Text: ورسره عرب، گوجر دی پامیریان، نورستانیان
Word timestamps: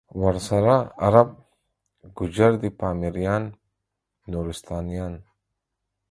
ورسره 0.23 0.77
عرب، 1.05 1.29
گوجر 2.17 2.53
دی 2.61 2.69
پامیریان، 2.79 3.43
نورستانیان 4.31 5.13